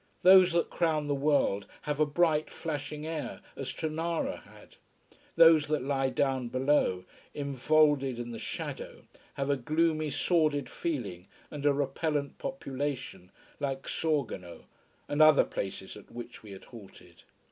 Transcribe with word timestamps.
Those 0.23 0.53
that 0.53 0.71
crown 0.71 1.05
the 1.05 1.13
world 1.13 1.67
have 1.83 1.99
a 1.99 2.07
bright, 2.07 2.49
flashing 2.49 3.05
air, 3.05 3.39
as 3.55 3.71
Tonara 3.71 4.37
had. 4.41 4.77
Those 5.35 5.67
that 5.67 5.83
lie 5.83 6.09
down 6.09 6.47
below, 6.47 7.05
infolded 7.35 8.17
in 8.17 8.31
the 8.31 8.39
shadow, 8.39 9.03
have 9.35 9.51
a 9.51 9.55
gloomy, 9.57 10.09
sordid 10.09 10.71
feeling 10.71 11.27
and 11.51 11.67
a 11.67 11.71
repellent 11.71 12.39
population, 12.39 13.31
like 13.59 13.83
Sorgono 13.87 14.63
and 15.07 15.21
other 15.21 15.43
places 15.45 15.95
at 15.95 16.09
which 16.09 16.41
we 16.41 16.49
had 16.51 16.65
halted. 16.65 17.21